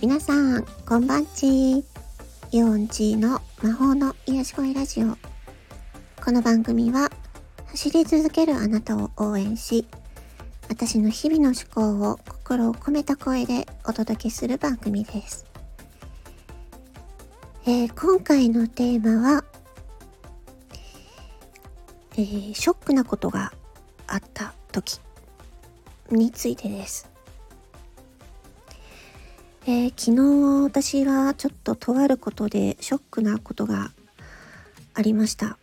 [0.00, 1.84] 皆さん、こんばんち
[2.52, 5.18] ユオンチーの魔法の癒し声ラジオ。
[6.24, 7.10] この番組は、
[7.66, 9.86] 走り続けるあなたを応援し、
[10.70, 15.44] 私の日々の思考を心を込めた声でお届けする番組です。
[17.66, 19.44] えー、今回のテーマは、
[22.12, 23.52] えー、ショックなことが
[24.06, 24.98] あった時
[26.10, 27.09] についてです。
[29.66, 33.92] えー、昨日私はちょっととあることでショックなことが
[34.94, 35.58] ありました。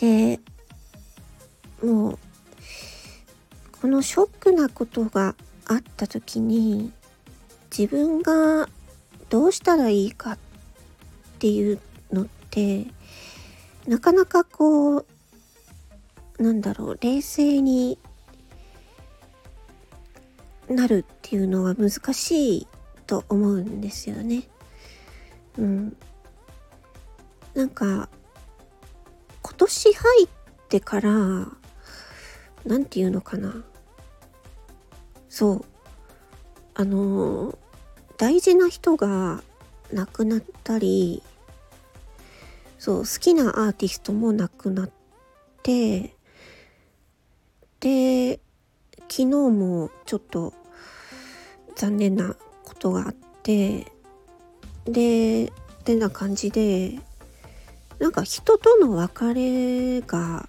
[0.00, 0.40] で、
[1.82, 2.18] もう、
[3.80, 5.36] このショックなことが
[5.66, 6.92] あった時に
[7.70, 8.68] 自分が
[9.28, 10.38] どうしたらいいかっ
[11.38, 11.78] ていう
[12.12, 12.86] のって
[13.86, 15.06] なかなかこう
[16.40, 17.98] なんだろう冷静に
[20.68, 22.66] なるっていうのは難しい
[23.06, 24.48] と思うんですよね。
[25.58, 25.96] うん。
[27.54, 28.08] なんか、
[29.42, 30.28] 今年入っ
[30.68, 33.64] てから、なんていうのかな。
[35.28, 35.64] そう。
[36.74, 37.58] あの、
[38.16, 39.42] 大事な人が
[39.92, 41.22] 亡くなったり、
[42.78, 44.90] そう、好きなアーティストも亡くなっ
[45.62, 46.14] て、
[47.80, 48.40] で、
[49.08, 50.52] 昨日もちょっと
[51.76, 53.86] 残念なことがあって
[54.84, 55.52] で
[55.84, 56.98] てな感じで
[57.98, 60.48] なんか人との別れが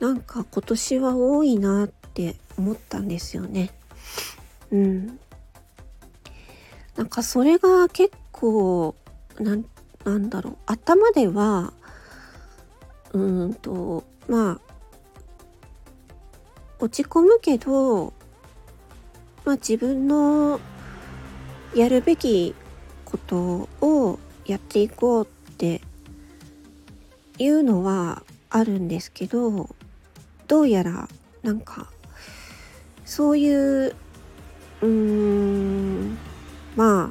[0.00, 3.70] なんか今年は多いなって思ったんですよね。
[4.70, 5.18] うん。
[6.96, 8.94] なんかそれが結構
[9.38, 9.64] なん
[10.04, 11.72] なんだろう頭では
[13.12, 14.67] うんとまあ
[16.80, 18.12] 落ち込むけど
[19.48, 20.60] まあ、自分の
[21.74, 22.54] やるべき
[23.06, 25.80] ことをやっていこうって
[27.38, 29.74] いうのはあるんですけど
[30.48, 31.08] どうやら
[31.42, 31.86] なんか
[33.06, 33.96] そういう
[34.82, 36.18] うーん
[36.76, 37.10] ま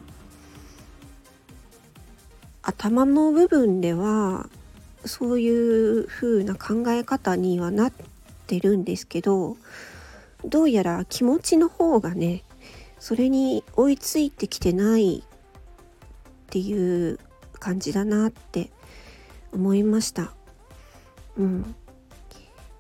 [2.62, 4.48] あ頭の部分では
[5.06, 5.50] そうい
[6.02, 8.17] う風な考え方にはなって
[8.48, 9.58] てるんですけど
[10.46, 12.44] どうやら気持ちの方がね
[13.00, 17.20] それに追いついてきてないっていう
[17.60, 18.72] 感じだなって
[19.52, 20.34] 思いました。
[21.38, 21.76] うん。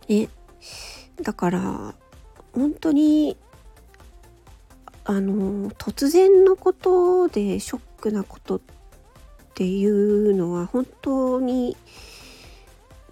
[0.07, 0.29] ね。
[1.22, 1.95] だから
[2.53, 3.38] 本当に
[5.03, 8.61] あの突然のことでショックなことっ
[9.56, 11.77] ていうのは本当に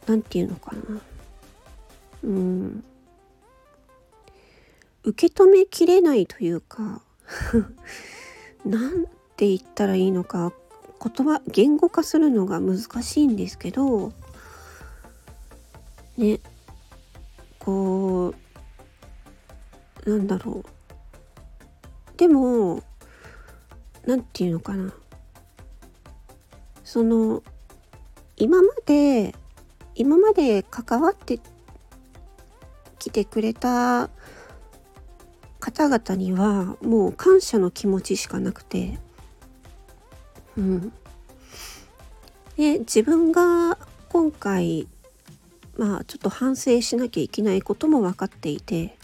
[0.06, 1.02] 何て言うのかな
[2.26, 2.84] うん。
[5.04, 7.04] 受け止めきれないというか
[8.66, 9.06] なん
[9.38, 10.52] て言ったらいいのか
[11.00, 14.14] 言葉言語化するのが難しいんですけど
[16.18, 16.40] ね
[17.60, 18.34] こ
[20.06, 22.18] うなんだろう。
[22.18, 22.84] でも
[24.06, 24.94] 何て言うのかな。
[26.84, 27.42] その
[28.38, 29.34] 今まで
[29.96, 31.40] 今まで関わって
[33.06, 34.10] きてくれた
[35.60, 39.00] 方々にはもう感謝の気持ちしかなくて。
[40.58, 40.94] うん。
[42.56, 43.78] で自分が
[44.10, 44.88] 今回
[45.78, 48.98] まあちょっと反省しなきゃいけないことも分かっていて、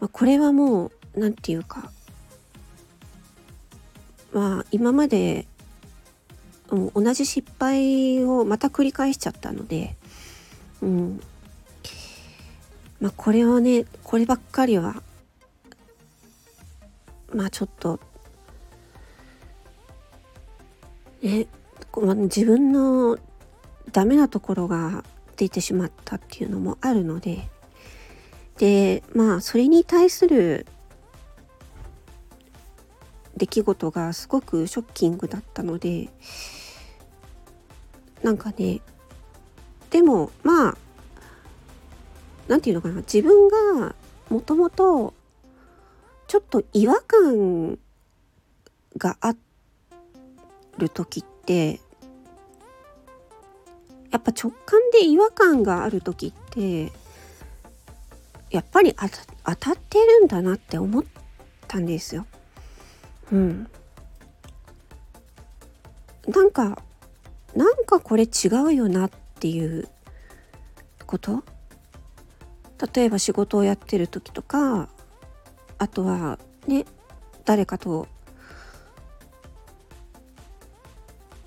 [0.00, 1.90] まあ、これはもう何て言うか
[4.32, 5.46] まあ今まで
[6.70, 9.94] 同じ失敗をまた繰り返しちゃったので、
[10.80, 11.20] うん、
[13.02, 15.02] まあこれはねこればっかりは
[17.34, 17.98] まあちょっと
[21.20, 21.48] ね
[21.96, 23.18] 自分の
[23.90, 25.02] ダメなところが
[25.36, 27.48] 出てしまったっていうのもあるので
[28.58, 30.64] でまあそれに対する
[33.36, 36.08] 出来事がすごくショッキングだったので
[38.22, 38.80] なんかね
[39.90, 40.76] でもまあ
[42.48, 43.48] 何て言うのかな自分
[43.78, 43.94] が
[44.28, 45.14] もともと
[46.26, 47.78] ちょっと違和感
[48.96, 49.34] があ
[50.78, 51.80] る時って
[54.10, 56.92] やっぱ直感で違和感がある時って
[58.50, 61.04] やっぱり当たってるんだなって思っ
[61.66, 62.26] たんですよ。
[63.30, 63.66] うん。
[66.28, 66.78] なんか
[67.56, 69.10] なんかこれ違うよなっ
[69.40, 69.88] ていう
[71.06, 71.42] こと
[72.94, 74.88] 例えば仕事をやってる時とか
[75.78, 76.84] あとはね
[77.44, 78.08] 誰かと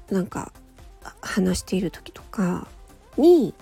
[0.10, 0.52] なんか
[1.22, 2.68] 話している時とか
[3.18, 3.54] に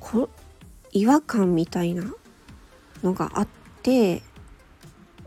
[0.00, 0.28] こ
[0.92, 2.04] 違和感みたいな
[3.02, 3.48] のがあっ
[3.82, 4.22] て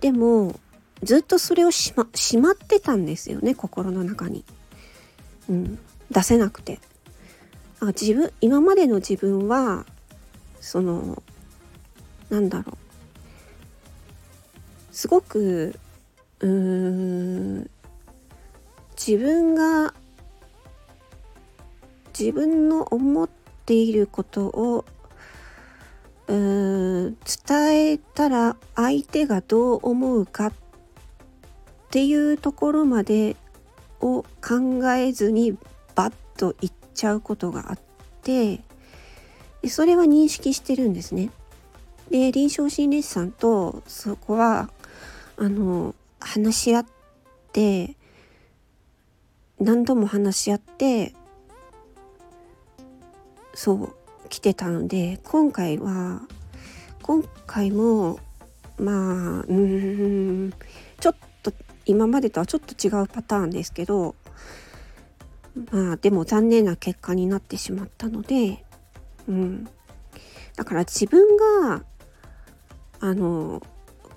[0.01, 0.59] でも
[1.03, 4.45] ずっとそれをしましまってたんですよね心の中に。
[5.49, 5.79] うん、
[6.09, 6.79] 出せなくて。
[7.81, 9.85] あ自分今までの自分は
[10.65, 11.21] その
[12.31, 12.77] なんだろう。
[14.91, 15.75] すごく
[16.39, 17.69] うーん
[18.97, 19.93] 自分が
[22.17, 23.29] 自分の思っ
[23.65, 24.85] ていることを
[26.27, 30.53] うーん伝えたら相手がどう思うかっ
[31.91, 33.35] ていうところまで
[34.01, 35.55] を考えずに
[35.93, 37.79] バッと言っちゃうことがあっ
[38.23, 38.61] て
[39.65, 41.31] でそれは認識してるんですね。
[42.11, 44.69] で臨床心理士さんとそこは
[45.37, 46.85] あの話し合っ
[47.51, 47.95] て
[49.59, 51.15] 何度も話し合って
[53.55, 53.95] そう
[54.29, 56.21] 来てたので今回は
[57.01, 58.19] 今回も
[58.77, 60.53] まあうん
[60.99, 61.51] ちょっと
[61.87, 64.13] 今までとはちょっと違うパターンですけど
[65.71, 68.63] まあでも残念な結果になってしまったので
[69.27, 69.67] うん。
[70.55, 71.37] だから自分
[71.69, 71.83] が
[72.99, 73.61] あの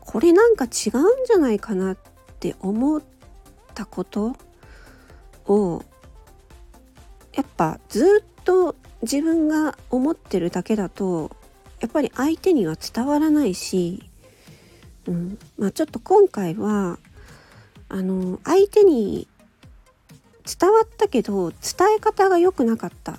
[0.00, 1.96] これなんか違うんじゃないかなっ
[2.40, 3.02] て思っ
[3.74, 4.36] たこと
[5.46, 5.82] を
[7.34, 11.30] やっぱずっと自分が思ってるだけだと
[11.80, 14.08] やっぱり相手には伝わらないし、
[15.06, 15.38] うん。
[15.58, 16.98] まあ、ちょっと今回は
[17.88, 19.28] あの相手に
[20.44, 21.58] 伝わったけど伝
[21.98, 23.18] え方が良くなかった、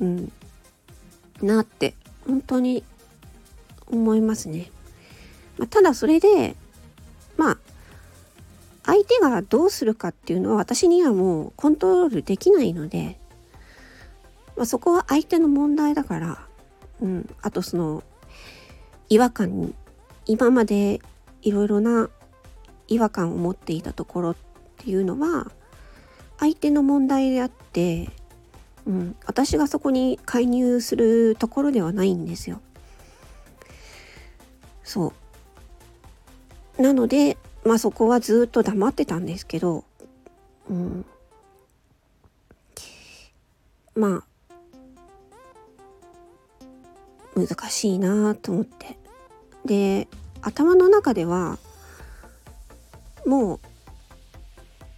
[0.00, 0.32] うん、
[1.42, 1.94] なって
[2.26, 2.84] 本当に
[3.86, 4.70] 思いますね。
[5.58, 6.56] まあ、ただそれで
[7.36, 7.58] まあ
[8.84, 13.18] 相手がどうするかっていうのは私にはもうコントロールできないので、
[14.56, 16.46] まあ、そこは相手の問題だから、
[17.00, 18.02] うん、あとその
[19.08, 19.74] 違和感に
[20.26, 21.00] 今まで
[21.42, 22.10] いろいろな
[22.88, 24.36] 違和感を持っていたところっ
[24.78, 25.50] ていうのは
[26.38, 28.10] 相手の問題であって、
[28.86, 32.60] うん、私がそこに介入するところではないんですよ。
[34.82, 35.12] そ
[36.78, 36.82] う。
[36.82, 39.84] なのでまあそこはずっと黙ってたんですけど、
[40.68, 41.06] うん、
[43.94, 44.22] ま
[47.36, 48.98] あ難しいなと思って。
[49.64, 50.08] で
[50.42, 51.58] 頭の中では
[53.24, 53.60] もう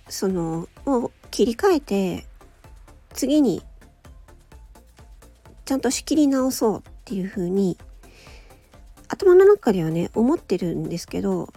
[0.08, 2.26] そのもう切り替えて
[3.14, 3.62] 次に
[5.66, 7.76] ちゃんと仕切り直そうっていうふうに
[9.08, 11.52] 頭の中ではね思ってるんですけど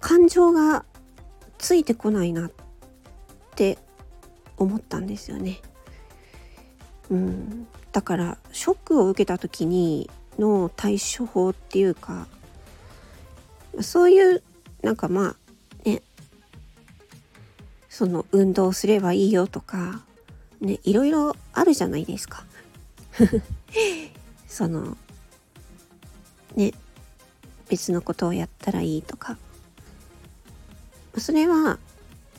[0.00, 0.84] 感情が
[1.58, 2.50] ついてこないなっ
[3.54, 3.78] て
[4.56, 5.60] 思ったんですよね。
[7.10, 12.26] うん、だからショックを受けた時にの対処法っていうか
[13.80, 14.42] そういう
[14.82, 15.36] なんかま
[15.84, 16.02] あね
[17.88, 20.02] その運動すればいいよとか
[20.60, 22.44] ねいろいろあるじゃないですか。
[24.48, 24.96] その
[26.56, 26.72] ね
[27.68, 29.38] 別のことをやったらいいとか。
[31.16, 31.78] それは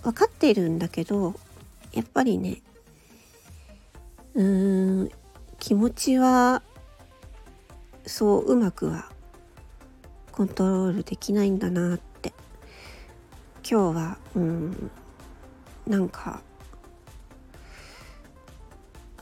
[0.03, 1.35] 分かっているんだけど
[1.91, 2.61] やっぱりね
[4.35, 5.11] うーん
[5.59, 6.63] 気持ちは
[8.05, 9.11] そううまくは
[10.31, 12.09] コントロールできないんだなって。
[13.69, 14.91] 今日はうん
[15.85, 16.41] なんか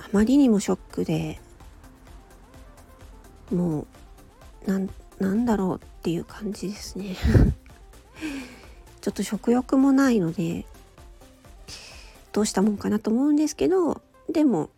[0.08, 1.40] あまりにもショックで
[3.52, 3.86] も
[4.66, 7.16] うなんなんだろうっていう感じですね。
[9.02, 10.66] ちょっと食欲もないので
[12.32, 14.70] どうしたもんかなと思うんですけどでも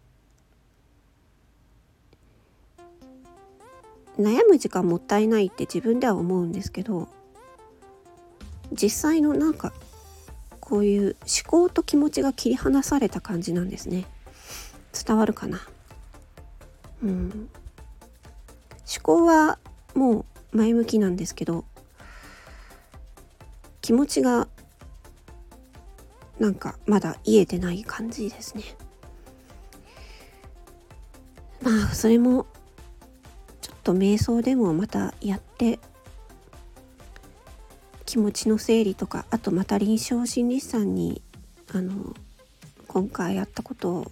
[4.20, 7.08] 悩む時間もったいないって自分では思うんですけど
[8.72, 9.74] 実際のなんか
[10.60, 14.06] こういう思考と気持ちが切り離された感じなんですね。
[15.04, 15.62] 伝わるかな。
[17.04, 17.50] うん。
[18.90, 19.60] 思考は
[19.94, 21.64] もう前向きなんですけど
[23.82, 24.48] 気持ちが
[26.40, 28.64] なんかまだ癒えてない感じですね。
[31.62, 32.46] まあそれも
[33.62, 35.80] ちょっと瞑想でもまたやって
[38.06, 41.22] 気持ちの整理とかあとまた臨床心理士さんに
[41.74, 42.16] あの
[42.88, 44.12] 今回やったことを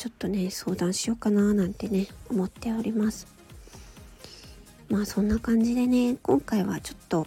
[0.00, 3.26] ちょっとね相談しようかななんてね思っております。
[4.88, 7.26] まあそんな感じでね今回はちょっと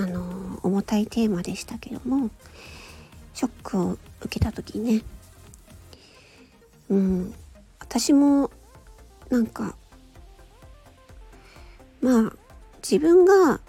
[0.00, 2.30] あの重たいテーマでしたけども
[3.34, 5.02] ショックを受けた時にね
[6.88, 7.34] うん
[7.78, 8.50] 私も
[9.28, 9.76] なんか
[12.00, 12.32] まあ
[12.82, 13.60] 自分が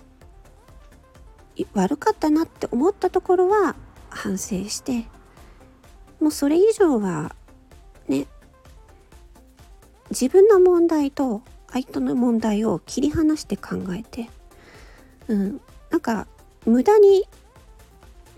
[1.74, 3.76] 悪かったなって思ったところは
[4.10, 5.04] 反省して
[6.24, 7.36] もうそれ以上は
[8.08, 8.28] ね
[10.10, 14.30] 自分の問題と相手の問題を切り離して考えて、
[15.28, 16.28] うん、なんか
[16.66, 17.28] 無駄に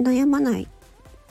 [0.01, 0.67] 悩まない、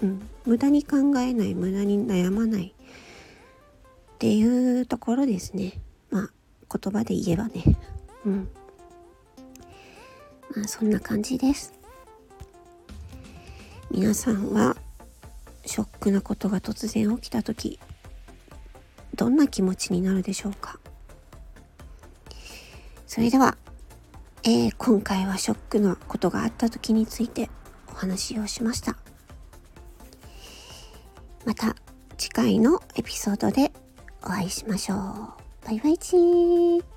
[0.01, 5.81] うん、無駄に考えない無駄に悩まないっていうところですね。
[6.11, 6.31] まあ
[6.79, 7.65] 言葉で言えばね。
[8.25, 8.49] うん。
[10.55, 11.73] まあそんな感じです。
[13.91, 14.77] 皆さんは
[15.75, 17.81] ショックなことが突然起きた時
[19.17, 20.79] どんな気持ちになるでしょうか？
[23.09, 23.57] それでは、
[24.45, 27.51] えー、今回はショックなことがあった時について
[27.89, 28.97] お話をしました。
[31.45, 31.75] また
[32.19, 33.73] 次回のエピソードで
[34.23, 34.99] お会いしましょう。
[35.67, 36.94] バイバイチー。